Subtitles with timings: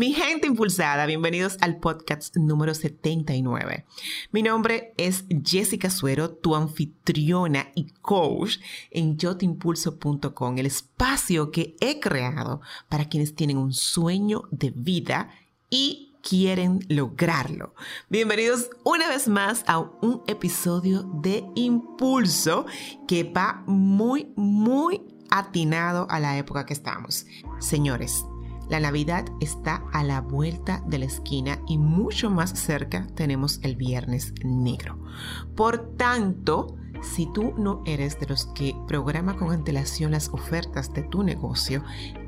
[0.00, 3.84] Mi gente impulsada, bienvenidos al podcast número 79.
[4.32, 8.60] Mi nombre es Jessica Suero, tu anfitriona y coach
[8.90, 15.34] en yotimpulso.com, el espacio que he creado para quienes tienen un sueño de vida
[15.68, 17.74] y quieren lograrlo.
[18.08, 22.64] Bienvenidos una vez más a un episodio de Impulso
[23.06, 27.26] que va muy, muy atinado a la época que estamos.
[27.58, 28.24] Señores,
[28.70, 33.74] la Navidad está a la vuelta de la esquina y mucho más cerca tenemos el
[33.74, 34.96] Viernes Negro.
[35.56, 41.02] Por tanto, si tú no eres de los que programa con antelación las ofertas de
[41.02, 41.82] tu negocio,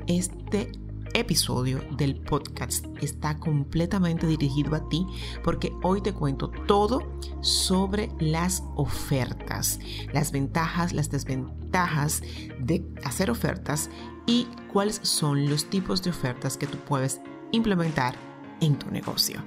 [0.07, 0.71] este
[1.13, 5.05] episodio del podcast está completamente dirigido a ti
[5.43, 7.01] porque hoy te cuento todo
[7.41, 9.79] sobre las ofertas,
[10.13, 12.21] las ventajas, las desventajas
[12.59, 13.89] de hacer ofertas
[14.25, 18.15] y cuáles son los tipos de ofertas que tú puedes implementar
[18.61, 19.43] en tu negocio.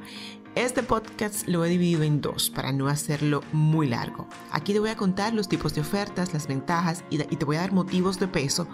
[0.56, 4.26] Este podcast lo he dividido en dos para no hacerlo muy largo.
[4.50, 7.60] Aquí te voy a contar los tipos de ofertas, las ventajas y, te voy a
[7.60, 8.66] dar motivos de peso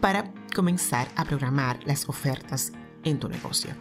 [0.00, 2.72] para comenzar a programar las ofertas
[3.04, 3.74] en tu negocio.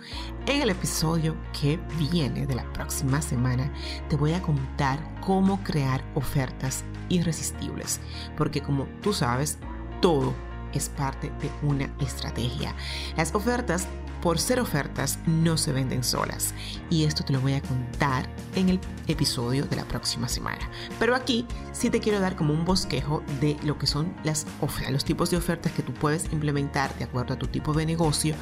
[0.46, 3.72] En el episodio que viene de la próxima semana
[4.10, 8.02] te voy a contar cómo crear ofertas irresistibles,
[8.36, 9.58] porque como tú sabes,
[10.02, 10.34] todo
[10.78, 12.76] es parte de una estrategia.
[13.18, 13.88] Las ofertas,
[14.22, 16.54] por ser ofertas, no se venden solas.
[16.90, 20.70] Y esto te lo voy a contar en el episodio de la próxima semana.
[21.00, 24.94] Pero aquí sí te quiero dar como un bosquejo de lo que son las ofertas,
[24.94, 28.36] los tipos de ofertas que tú puedes implementar de acuerdo a tu tipo de negocio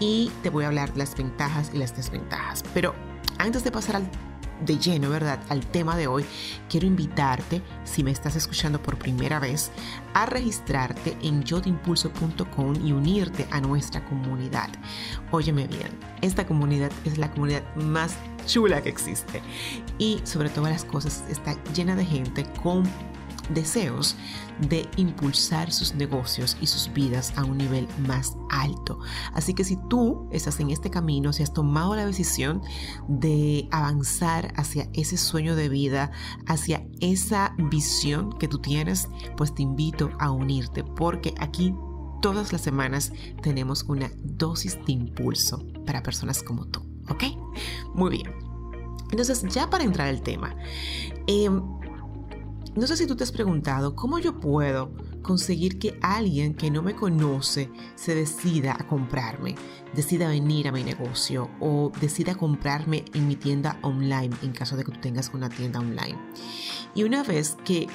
[0.00, 2.64] y te voy a hablar de las ventajas y las desventajas.
[2.74, 2.94] Pero
[3.38, 4.10] antes de pasar al
[4.64, 6.24] de lleno, ¿verdad?, al tema de hoy,
[6.68, 9.70] quiero invitarte, si me estás escuchando por primera vez,
[10.14, 14.70] a registrarte en yotimpulso.com y unirte a nuestra comunidad.
[15.30, 15.90] Óyeme bien,
[16.20, 18.16] esta comunidad es la comunidad más
[18.46, 19.42] chula que existe
[19.98, 22.84] y sobre todas las cosas está llena de gente con
[23.54, 24.16] deseos
[24.68, 28.98] de impulsar sus negocios y sus vidas a un nivel más alto.
[29.32, 32.62] Así que si tú estás en este camino, si has tomado la decisión
[33.08, 36.10] de avanzar hacia ese sueño de vida,
[36.46, 41.74] hacia esa visión que tú tienes, pues te invito a unirte porque aquí
[42.20, 43.12] todas las semanas
[43.42, 46.80] tenemos una dosis de impulso para personas como tú.
[47.08, 47.24] ¿Ok?
[47.94, 48.32] Muy bien.
[49.10, 50.54] Entonces, ya para entrar al tema,
[51.26, 51.50] eh,
[52.76, 54.92] no sé si tú te has preguntado cómo yo puedo
[55.22, 59.56] conseguir que alguien que no me conoce se decida a comprarme,
[59.94, 64.84] decida venir a mi negocio o decida comprarme en mi tienda online en caso de
[64.84, 66.18] que tú tengas una tienda online.
[66.94, 67.88] Y una vez que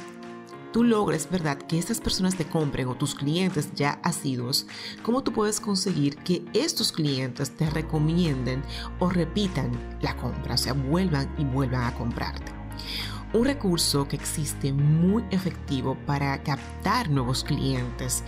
[0.74, 4.68] tú logres, ¿verdad?, que estas personas te compren o tus clientes ya asiduos,
[5.03, 8.62] ¿cómo tú puedes conseguir que estos clientes te recomienden
[9.00, 9.72] o repitan
[10.02, 12.52] la compra, o sea, vuelvan y vuelvan a comprarte?
[13.35, 18.23] Un recurso que existe muy efectivo para captar nuevos clientes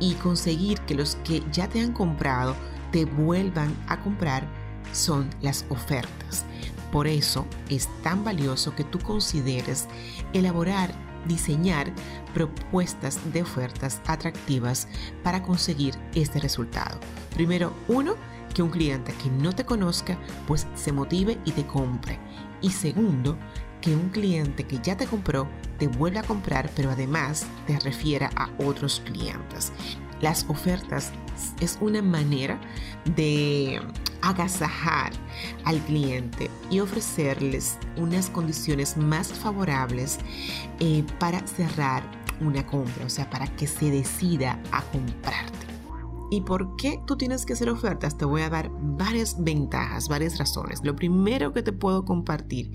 [0.00, 2.56] y conseguir que los que ya te han comprado
[2.90, 4.46] te vuelvan a comprar
[4.92, 6.44] son las ofertas.
[6.90, 9.86] Por eso es tan valioso que tú consideres
[10.32, 10.92] elaborar,
[11.28, 11.92] diseñar
[12.34, 14.88] propuestas de ofertas atractivas
[15.22, 16.98] para conseguir este resultado.
[17.34, 18.16] Primero, uno,
[18.52, 20.18] que un cliente que no te conozca
[20.48, 22.18] pues se motive y te compre.
[22.60, 23.38] Y segundo,
[23.80, 25.48] que un cliente que ya te compró
[25.78, 29.72] te vuelve a comprar, pero además te refiera a otros clientes.
[30.20, 31.12] Las ofertas
[31.60, 32.60] es una manera
[33.16, 33.80] de
[34.22, 35.12] agasajar
[35.64, 40.18] al cliente y ofrecerles unas condiciones más favorables
[40.78, 42.02] eh, para cerrar
[42.40, 45.69] una compra, o sea, para que se decida a comprarte.
[46.30, 48.16] ¿Y por qué tú tienes que hacer ofertas?
[48.16, 50.80] Te voy a dar varias ventajas, varias razones.
[50.84, 52.70] Lo primero que te puedo compartir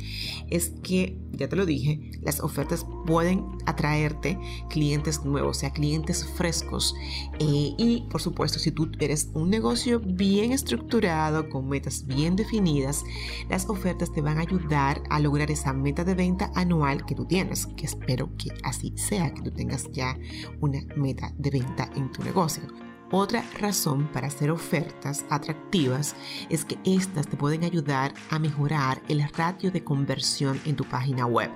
[0.49, 4.37] es que, ya te lo dije, las ofertas pueden atraerte
[4.69, 6.95] clientes nuevos, o sea, clientes frescos.
[7.39, 13.05] Eh, y, por supuesto, si tú eres un negocio bien estructurado, con metas bien definidas,
[13.49, 17.25] las ofertas te van a ayudar a lograr esa meta de venta anual que tú
[17.25, 20.17] tienes, que espero que así sea, que tú tengas ya
[20.59, 22.84] una meta de venta en tu negocio.
[23.11, 26.15] Otra razón para hacer ofertas atractivas
[26.49, 31.25] es que estas te pueden ayudar a mejorar el ratio de conversión en tu página
[31.27, 31.51] web.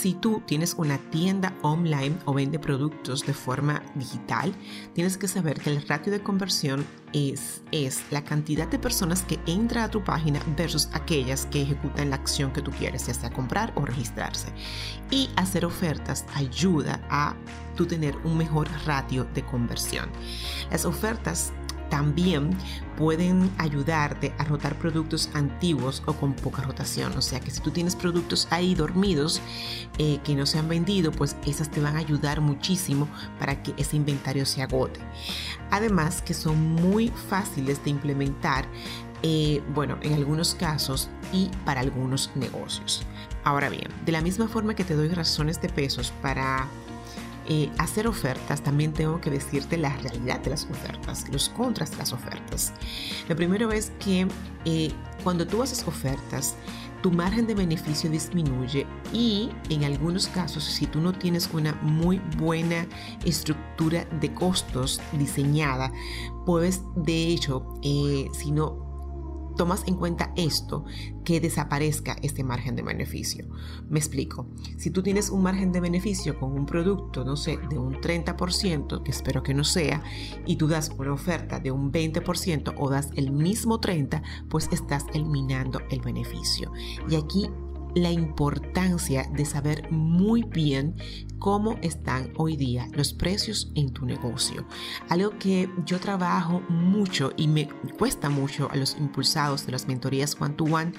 [0.00, 4.54] Si tú tienes una tienda online o vende productos de forma digital,
[4.94, 9.40] tienes que saber que el ratio de conversión es, es la cantidad de personas que
[9.46, 13.30] entra a tu página versus aquellas que ejecutan la acción que tú quieres, ya sea
[13.30, 14.52] comprar o registrarse.
[15.10, 17.34] Y hacer ofertas ayuda a
[17.74, 20.08] tú tener un mejor ratio de conversión.
[20.70, 21.52] Las ofertas
[21.88, 22.50] también
[22.96, 27.16] pueden ayudarte a rotar productos antiguos o con poca rotación.
[27.16, 29.40] O sea que si tú tienes productos ahí dormidos
[29.98, 33.08] eh, que no se han vendido, pues esas te van a ayudar muchísimo
[33.38, 35.00] para que ese inventario se agote.
[35.70, 38.66] Además que son muy fáciles de implementar
[39.22, 43.02] eh, bueno, en algunos casos y para algunos negocios.
[43.44, 46.68] Ahora bien, de la misma forma que te doy razones de pesos para
[47.48, 51.96] eh, hacer ofertas, también tengo que decirte la realidad de las ofertas, los contras de
[51.96, 52.74] las ofertas.
[53.28, 54.28] Lo primero es que
[54.64, 54.92] eh,
[55.24, 56.56] cuando tú haces ofertas,
[57.02, 62.20] tu margen de beneficio disminuye y en algunos casos, si tú no tienes una muy
[62.36, 62.86] buena
[63.24, 65.92] estructura de costos diseñada,
[66.44, 68.87] puedes de hecho, eh, si no
[69.58, 70.86] tomas en cuenta esto,
[71.24, 73.46] que desaparezca este margen de beneficio.
[73.90, 74.46] Me explico.
[74.78, 79.02] Si tú tienes un margen de beneficio con un producto, no sé, de un 30%,
[79.02, 80.02] que espero que no sea,
[80.46, 85.04] y tú das una oferta de un 20% o das el mismo 30%, pues estás
[85.12, 86.72] eliminando el beneficio.
[87.10, 87.50] Y aquí
[87.94, 90.94] la importancia de saber muy bien
[91.38, 94.66] cómo están hoy día los precios en tu negocio.
[95.08, 97.68] Algo que yo trabajo mucho y me
[97.98, 100.92] cuesta mucho a los impulsados de las mentorías one to one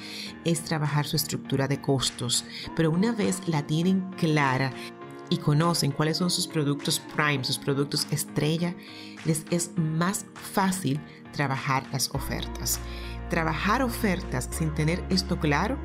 [0.46, 2.46] es trabajar su estructura de costos.
[2.76, 4.74] Pero una vez la tienen clara
[5.30, 8.76] y conocen cuáles son sus productos prime, sus productos estrella,
[9.26, 11.00] les es más fácil
[11.34, 12.80] trabajar las ofertas.
[13.30, 15.78] Trabajar ofertas sin tener esto claro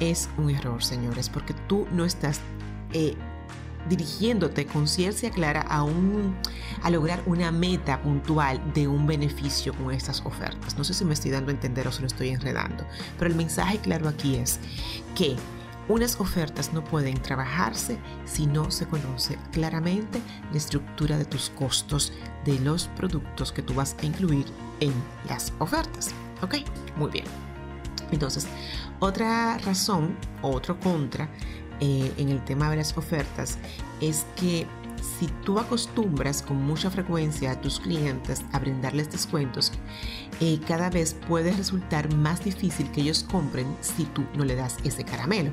[0.00, 2.40] es un error, señores, porque tú no estás
[2.92, 3.16] eh,
[3.88, 6.36] dirigiéndote con ciencia clara a, un,
[6.82, 10.76] a lograr una meta puntual de un beneficio con estas ofertas.
[10.78, 12.84] No sé si me estoy dando a entender o se lo estoy enredando,
[13.18, 14.60] pero el mensaje claro aquí es
[15.14, 15.36] que
[15.88, 20.20] unas ofertas no pueden trabajarse si no se conoce claramente
[20.52, 22.12] la estructura de tus costos
[22.44, 24.46] de los productos que tú vas a incluir
[24.80, 24.92] en
[25.28, 26.14] las ofertas.
[26.40, 26.56] ¿Ok?
[26.96, 27.51] Muy bien.
[28.12, 28.46] Entonces,
[29.00, 31.28] otra razón, otro contra
[31.80, 33.58] eh, en el tema de las ofertas
[34.00, 34.68] es que
[35.02, 39.72] si tú acostumbras con mucha frecuencia a tus clientes a brindarles descuentos,
[40.40, 44.78] eh, cada vez puede resultar más difícil que ellos compren si tú no le das
[44.84, 45.52] ese caramelo.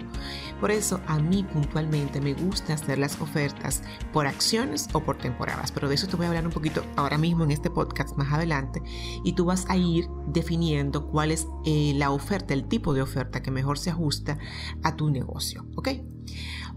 [0.60, 3.82] Por eso a mí puntualmente me gusta hacer las ofertas
[4.14, 7.18] por acciones o por temporadas, pero de eso te voy a hablar un poquito ahora
[7.18, 8.82] mismo en este podcast más adelante
[9.24, 13.42] y tú vas a ir definiendo cuál es eh, la oferta, el tipo de oferta
[13.42, 14.38] que mejor se ajusta
[14.84, 15.90] a tu negocio, ¿ok?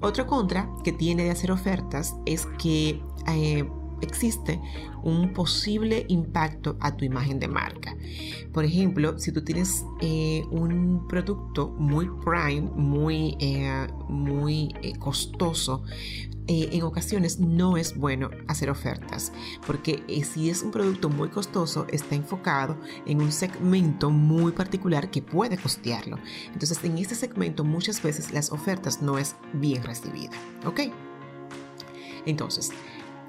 [0.02, 3.69] Otro contra que tiene de hacer ofertas es que eh,
[4.02, 4.60] existe
[5.02, 7.96] un posible impacto a tu imagen de marca.
[8.52, 15.82] Por ejemplo, si tú tienes eh, un producto muy prime, muy, eh, muy costoso,
[16.49, 19.32] eh, en ocasiones no es bueno hacer ofertas,
[19.64, 22.76] porque si es un producto muy costoso, está enfocado
[23.06, 26.19] en un segmento muy particular que puede costearlo.
[26.52, 30.32] Entonces, en este segmento muchas veces las ofertas no es bien recibida.
[30.66, 30.81] ¿Ok?
[32.26, 32.70] Entonces,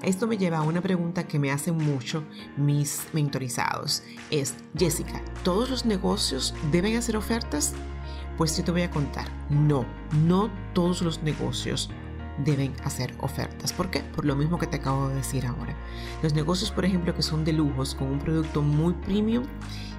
[0.04, 2.24] esto me lleva a una pregunta que me hacen mucho
[2.56, 4.02] mis mentorizados.
[4.30, 7.72] Es, Jessica, ¿todos los negocios deben hacer ofertas?
[8.36, 9.84] Pues yo te voy a contar, no,
[10.26, 11.90] no todos los negocios
[12.44, 13.72] deben hacer ofertas.
[13.72, 14.00] ¿Por qué?
[14.00, 15.76] Por lo mismo que te acabo de decir ahora.
[16.22, 19.44] Los negocios, por ejemplo, que son de lujos, con un producto muy premium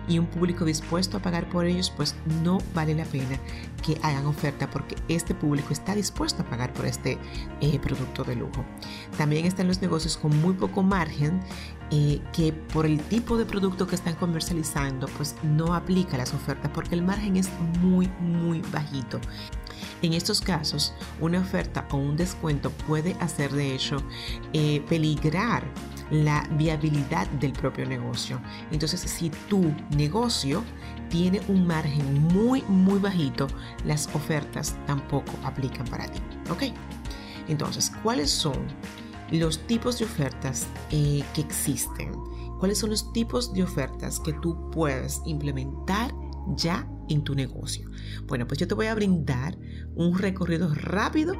[0.08, 3.40] y un público dispuesto a pagar por ellos, pues no vale la pena
[3.84, 7.18] que hagan oferta porque este público está dispuesto a pagar por este
[7.62, 8.66] eh, producto de lujo.
[9.18, 11.40] También están los negocios con muy poco margen
[11.92, 16.72] eh, que por el tipo de producto que están comercializando, pues no aplica las ofertas
[16.74, 17.50] porque el margen es
[17.82, 19.20] muy, muy bajito.
[20.02, 23.98] En estos casos, una oferta o un descuento puede hacer de hecho
[24.54, 25.64] eh, peligrar
[26.12, 28.42] la viabilidad del propio negocio.
[28.72, 30.64] Entonces, si tu negocio
[31.10, 33.48] tiene un margen muy, muy bajito,
[33.86, 36.20] las ofertas tampoco aplican para ti.
[36.50, 36.64] ¿Ok?
[37.48, 38.68] Entonces, ¿cuáles son
[39.32, 42.12] los tipos de ofertas eh, que existen?
[42.60, 46.14] ¿Cuáles son los tipos de ofertas que tú puedes implementar
[46.56, 47.90] ya en tu negocio?
[48.28, 49.58] Bueno, pues yo te voy a brindar
[49.96, 51.36] un recorrido rápido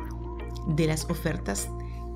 [0.68, 1.70] de las ofertas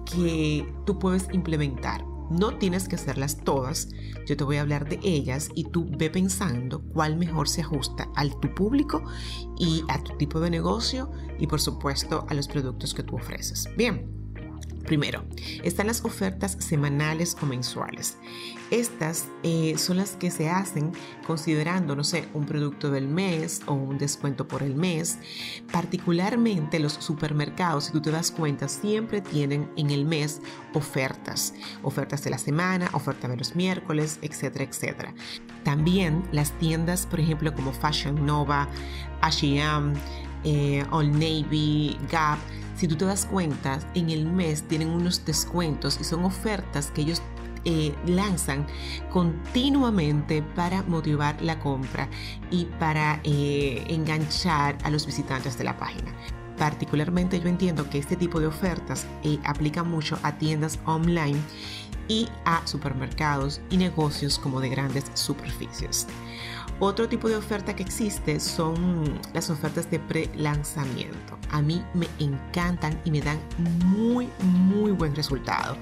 [0.06, 3.90] que tú puedes implementar No tienes que hacerlas todas,
[4.26, 8.10] yo te voy a hablar de ellas y tú ve pensando cuál mejor se ajusta
[8.16, 9.04] al tu público
[9.58, 13.68] y a tu tipo de negocio y por supuesto a los productos que tú ofreces.
[13.76, 14.19] Bien.
[14.86, 15.24] Primero,
[15.64, 18.18] están las ofertas semanales o mensuales.
[18.72, 20.92] Estas eh, son las que se hacen
[21.26, 25.18] considerando, no sé, un producto del mes o un descuento por el mes.
[25.72, 30.42] Particularmente los supermercados, si tú te das cuenta, siempre tienen en el mes
[30.74, 31.54] ofertas.
[31.82, 35.14] Ofertas de la semana, oferta de los miércoles, etcétera, etcétera.
[35.64, 38.68] También las tiendas, por ejemplo, como Fashion Nova,
[39.22, 39.94] H&M,
[40.44, 42.40] eh, Old Navy, Gap,
[42.80, 47.02] si tú te das cuenta, en el mes tienen unos descuentos y son ofertas que
[47.02, 47.22] ellos
[47.66, 48.66] eh, lanzan
[49.12, 52.08] continuamente para motivar la compra
[52.50, 56.14] y para eh, enganchar a los visitantes de la página.
[56.58, 61.40] Particularmente yo entiendo que este tipo de ofertas eh, aplica mucho a tiendas online
[62.08, 66.08] y a supermercados y negocios como de grandes superficies.
[66.82, 71.38] Otro tipo de oferta que existe son las ofertas de pre-lanzamiento.
[71.52, 73.38] A mí me encantan y me dan
[73.84, 75.76] muy, muy buen resultado.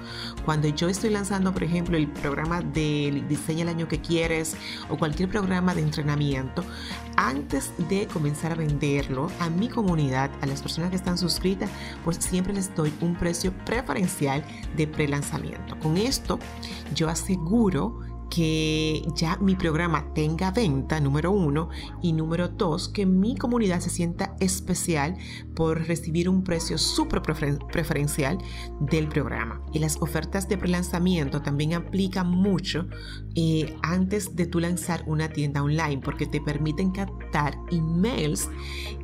[0.44, 4.56] Cuando yo estoy lanzando, por ejemplo, el programa de diseño el año que quieres
[4.88, 6.64] o cualquier programa de entrenamiento,
[7.16, 11.70] antes de comenzar a venderlo a mi comunidad, a las personas que están suscritas,
[12.04, 14.44] pues siempre les doy un precio preferencial
[14.76, 15.78] de pre-lanzamiento.
[15.78, 16.40] Con esto,
[16.92, 21.68] yo aseguro que ya mi programa tenga venta, número uno,
[22.02, 25.16] y número dos, que mi comunidad se sienta especial
[25.54, 28.38] por recibir un precio súper preferencial
[28.80, 29.62] del programa.
[29.72, 32.86] Y las ofertas de prelanzamiento también aplican mucho
[33.34, 38.48] eh, antes de tu lanzar una tienda online, porque te permiten captar emails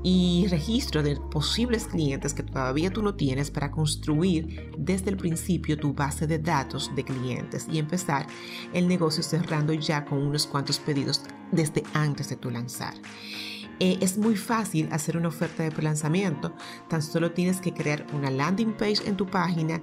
[0.02, 5.78] y registro de posibles clientes que todavía tú no tienes para construir desde el principio
[5.78, 8.26] tu base de datos de clientes y empezar
[8.73, 12.94] el negocio cerrando ya con unos cuantos pedidos desde antes de tu lanzar.
[13.80, 16.52] Eh, es muy fácil hacer una oferta de prelanzamiento.
[16.88, 19.80] Tan solo tienes que crear una landing page en tu página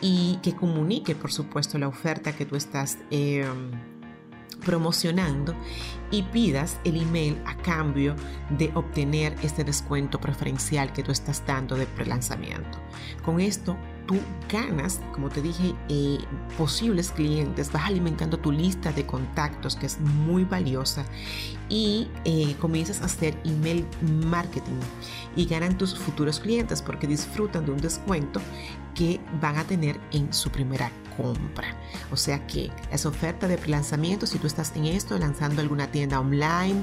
[0.00, 3.72] y que comunique, por supuesto, la oferta que tú estás em,
[4.64, 5.54] promocionando
[6.10, 8.16] y pidas el email a cambio
[8.50, 12.78] de obtener este descuento preferencial que tú estás dando de prelanzamiento.
[13.22, 13.76] Con esto
[14.06, 14.18] tú
[14.50, 16.18] ganas, como te dije, eh,
[16.56, 21.04] posibles clientes, vas alimentando tu lista de contactos que es muy valiosa
[21.68, 23.86] y eh, comienzas a hacer email
[24.26, 24.80] marketing
[25.36, 28.40] y ganan tus futuros clientes porque disfrutan de un descuento
[28.94, 31.76] que van a tener en su primera compra.
[32.10, 36.20] O sea que esa oferta de lanzamiento, si tú estás en esto, lanzando alguna tienda
[36.20, 36.82] online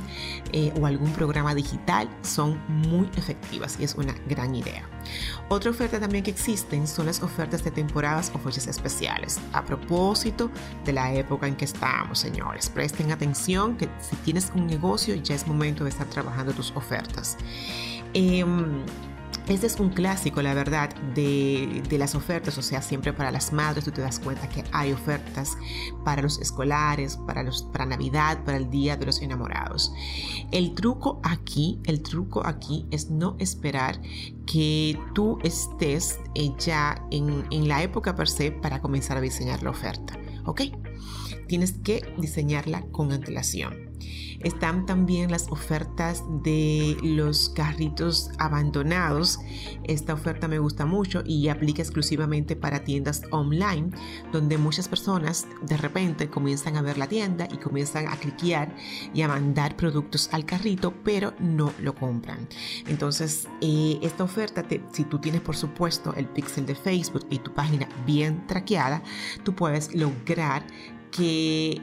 [0.52, 4.88] eh, o algún programa digital, son muy efectivas y es una gran idea.
[5.50, 9.40] Otra oferta también que existen son las ofertas de temporadas o fechas especiales.
[9.54, 10.50] A propósito
[10.86, 15.36] de la época en que estamos, señores, presten atención que si tienes un negocio ya
[15.36, 17.38] es momento de estar trabajando tus ofertas.
[18.14, 18.84] Em,
[19.48, 23.86] este es un clásico, la verdad, de, las ofertas, o sea, siempre para las madres
[23.86, 25.58] tú te das cuenta que hay ofertas
[26.06, 29.94] para los escolares, para, los, para Navidad, para el Día de los Enamorados.
[30.52, 34.02] El truco aquí, el truco aquí es no esperar
[34.46, 39.64] que tú estés eh, ya en, en la época per se para comenzar a diseñar
[39.64, 40.62] la oferta, ¿ok?
[41.48, 43.91] Tienes que diseñarla con antelación.
[44.44, 49.40] Están también las ofertas de los carritos abandonados.
[49.84, 53.92] Esta oferta me gusta mucho y aplica exclusivamente para tiendas online,
[54.32, 58.76] donde muchas personas de repente comienzan a ver la tienda y comienzan a cliquear
[59.14, 62.48] y a mandar productos al carrito, pero no lo compran.
[62.88, 67.54] Entonces, eh, esta oferta, si tú tienes por supuesto el pixel de Facebook y tu
[67.54, 69.04] página bien traqueada,
[69.44, 70.66] tú puedes lograr
[71.12, 71.82] que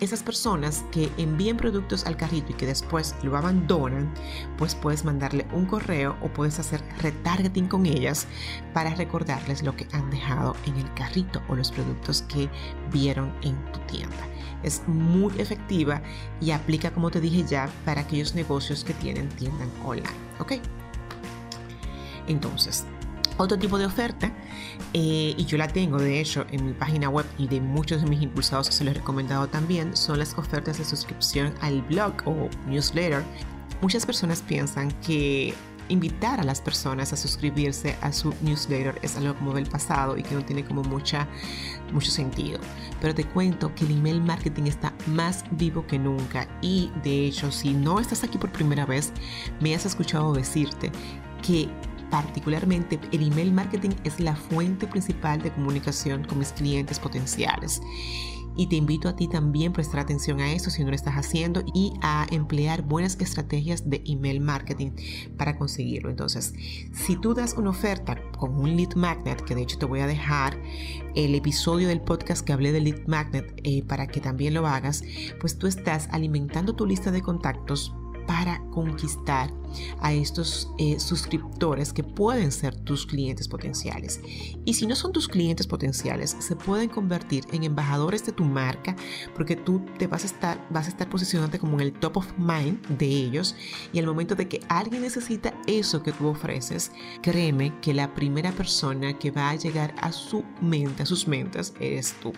[0.00, 4.12] esas personas que envíen productos al carrito y que después lo abandonan,
[4.56, 8.26] pues puedes mandarle un correo o puedes hacer retargeting con ellas
[8.72, 12.48] para recordarles lo que han dejado en el carrito o los productos que
[12.90, 14.26] vieron en tu tienda.
[14.62, 16.02] Es muy efectiva
[16.40, 20.08] y aplica, como te dije ya, para aquellos negocios que tienen tiendas online.
[20.38, 20.52] ¿Ok?
[22.26, 22.86] Entonces,
[23.42, 24.32] otro tipo de oferta,
[24.92, 28.08] eh, y yo la tengo de hecho en mi página web y de muchos de
[28.08, 32.48] mis impulsados se los he recomendado también, son las ofertas de suscripción al blog o
[32.66, 33.24] newsletter.
[33.82, 35.54] Muchas personas piensan que
[35.90, 40.22] invitar a las personas a suscribirse a su newsletter es algo como del pasado y
[40.22, 41.28] que no tiene como mucha,
[41.92, 42.58] mucho sentido.
[43.00, 47.50] Pero te cuento que el email marketing está más vivo que nunca y de hecho
[47.52, 49.12] si no estás aquí por primera vez,
[49.60, 50.90] me has escuchado decirte
[51.42, 51.68] que
[52.10, 57.80] particularmente el email marketing es la fuente principal de comunicación con mis clientes potenciales.
[58.56, 61.14] Y te invito a ti también a prestar atención a eso si no lo estás
[61.14, 64.90] haciendo y a emplear buenas estrategias de email marketing
[65.36, 66.10] para conseguirlo.
[66.10, 66.52] Entonces,
[66.92, 70.06] si tú das una oferta con un lead magnet, que de hecho te voy a
[70.06, 70.60] dejar
[71.14, 75.04] el episodio del podcast que hablé de lead magnet eh, para que también lo hagas,
[75.40, 77.94] pues tú estás alimentando tu lista de contactos
[78.30, 79.52] para conquistar
[80.00, 84.20] a estos eh, suscriptores que pueden ser tus clientes potenciales.
[84.64, 88.94] Y si no son tus clientes potenciales, se pueden convertir en embajadores de tu marca
[89.34, 92.38] porque tú te vas a estar, vas a estar posicionándote como en el top of
[92.38, 93.56] mind de ellos
[93.92, 98.52] y al momento de que alguien necesita eso que tú ofreces, créeme que la primera
[98.52, 102.32] persona que va a llegar a su mente, a sus mentes, eres tú.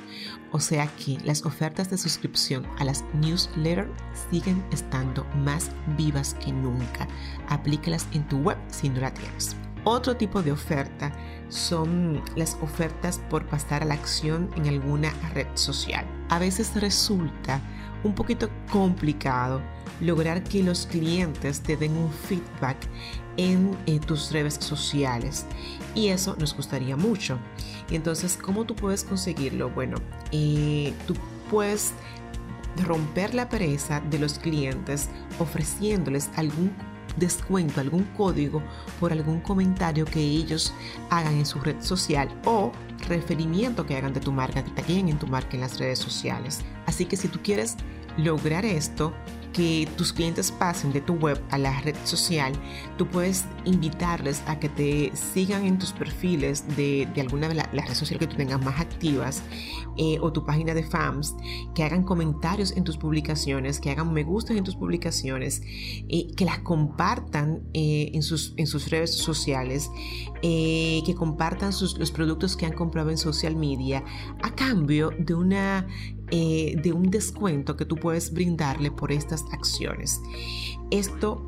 [0.53, 3.91] O sea que las ofertas de suscripción a las newsletters
[4.31, 7.07] siguen estando más vivas que nunca.
[7.49, 9.57] Aplícalas en tu web si no la tienes.
[9.85, 11.13] Otro tipo de oferta
[11.49, 16.07] son las ofertas por pasar a la acción en alguna red social.
[16.29, 17.61] A veces resulta
[18.05, 19.61] un poquito complicado
[20.01, 22.77] lograr que los clientes te den un feedback
[23.37, 25.47] en, tus redes sociales
[25.95, 27.39] y eso nos gustaría mucho.
[27.91, 29.71] Entonces, ¿cómo tú puedes conseguirlo?
[29.71, 29.97] Bueno,
[30.33, 31.15] eh, tú
[31.51, 31.93] puedes
[32.85, 36.73] romper la pereza de los clientes ofreciéndoles algún
[37.17, 38.63] descuento, algún código
[38.99, 40.73] por algún comentario que ellos
[41.11, 42.73] hagan en su red social o
[43.09, 46.61] referimiento que hagan de tu marca, que taguen en tu marca en las redes sociales.
[46.87, 47.77] Así que si tú quieres
[48.17, 49.13] lograr esto,
[49.53, 52.53] que tus clientes pasen de tu web a la red social,
[52.97, 57.99] tú puedes invitarles a que te sigan en tus perfiles de, alguna de las redes
[57.99, 59.43] sociales que tú tengas más activas
[59.97, 61.35] eh, o tu página de fans,
[61.75, 65.63] que hagan comentarios en tus publicaciones, que hagan me gustas en tus publicaciones,
[66.09, 69.91] eh, que las compartan eh, en, sus, en sus redes sociales,
[70.43, 74.05] que compartan sus, los productos que han comprado en social media
[74.43, 75.87] a cambio de una
[76.35, 80.19] eh, de un descuento que tú puedes brindarle por estas acciones.
[80.91, 81.45] Esto,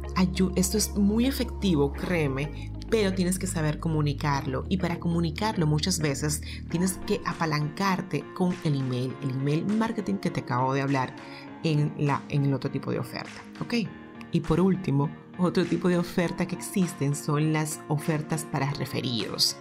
[0.56, 6.42] esto es muy efectivo, créeme, pero tienes que saber comunicarlo y para comunicarlo muchas veces
[6.68, 11.16] tienes que apalancarte con el email, el email marketing que te acabo de hablar
[11.62, 13.88] en, la, en el otro tipo de oferta, ¿ok?
[14.32, 19.56] Y por último, otro tipo de oferta que existen son las ofertas para referidos.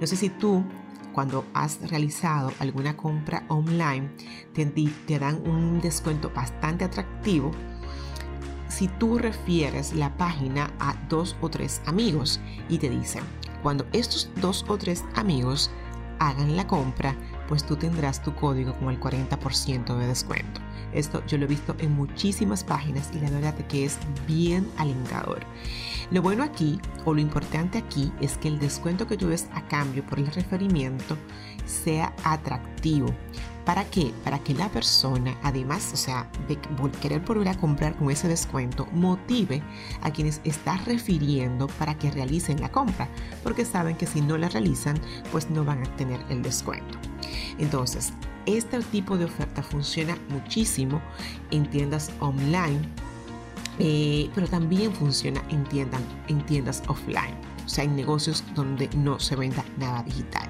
[0.00, 0.64] No sé si tú
[1.16, 4.10] cuando has realizado alguna compra online,
[4.52, 7.52] te, dan un descuento bastante atractivo
[8.68, 13.24] si tú refieres la página a dos o tres amigos y te dicen,
[13.62, 15.70] cuando estos dos o tres amigos
[16.18, 17.16] hagan la compra,
[17.48, 20.65] pues tú tendrás tu código con el 40% de descuento.
[20.96, 24.66] Esto yo lo he visto en muchísimas páginas y la verdad es que es bien
[24.78, 25.40] alentador.
[26.10, 29.68] Lo bueno aquí, o lo importante aquí, es que el descuento que tú ves a
[29.68, 31.16] cambio por el referimiento
[31.66, 33.14] sea atractivo.
[33.66, 34.14] ¿Para qué?
[34.22, 36.56] Para que la persona, además, o sea, de
[37.02, 39.60] querer volver a comprar con ese descuento, motive
[40.02, 43.08] a quienes está refiriendo para que realicen la compra,
[43.42, 44.96] porque saben que si no la realizan,
[45.32, 46.96] pues no van a tener el descuento.
[47.58, 48.12] Entonces,
[48.46, 51.02] este tipo de oferta funciona muchísimo
[51.50, 52.80] en tiendas online,
[53.80, 55.66] eh, pero también funciona en,
[56.28, 60.48] en tiendas offline, o sea, en negocios donde no se venda nada digital.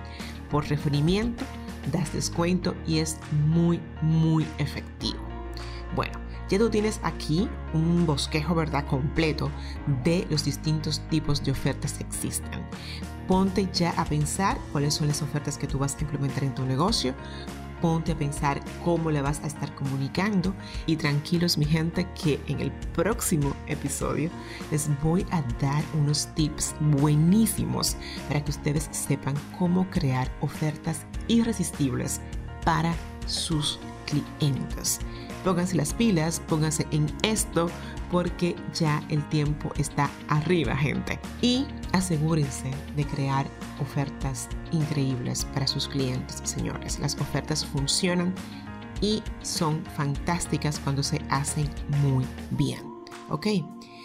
[0.50, 1.44] Por referimiento,
[1.92, 5.20] das descuento y es muy, muy efectivo.
[5.94, 6.18] Bueno,
[6.49, 9.51] ya tú tienes aquí un bosquejo, ¿verdad?, completo
[10.05, 12.64] de los distintos tipos de ofertas que existen.
[13.27, 16.64] Ponte ya a pensar cuáles son las ofertas que tú vas a implementar en tu
[16.64, 17.14] negocio,
[17.81, 20.55] ponte a pensar cómo le vas a estar comunicando
[20.87, 24.31] y tranquilos mi gente que en el próximo episodio
[24.70, 27.96] les voy a dar unos tips buenísimos
[28.29, 32.21] para que ustedes sepan cómo crear ofertas irresistibles
[32.65, 32.95] para
[33.27, 35.01] sus clientes.
[35.45, 37.71] Pónganse las pilas, pónganse en esto
[38.11, 41.19] porque ya el tiempo está arriba, gente.
[41.41, 43.47] Y asegúrense de crear
[43.81, 46.99] ofertas increíbles para sus clientes, señores.
[46.99, 48.35] Las ofertas funcionan
[49.01, 51.69] y son fantásticas cuando se hacen
[52.03, 52.81] muy bien.
[53.29, 53.47] ¿Ok?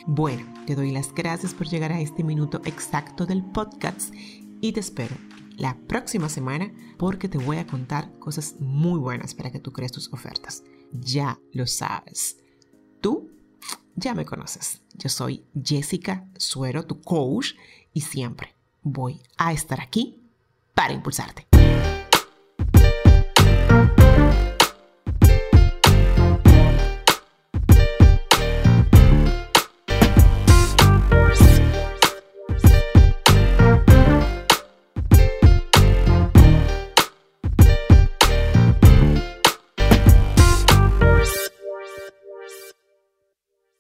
[0.06, 4.14] Bueno, te doy las gracias por llegar a este minuto exacto del podcast
[4.62, 5.31] y te espero
[5.62, 9.92] la próxima semana porque te voy a contar cosas muy buenas para que tú crees
[9.92, 10.64] tus ofertas.
[10.92, 12.38] Ya lo sabes.
[13.00, 13.30] Tú
[13.96, 14.82] ya me conoces.
[14.96, 17.54] Yo soy Jessica Suero, tu coach,
[17.94, 20.20] y siempre voy a estar aquí
[20.74, 21.51] para impulsarte.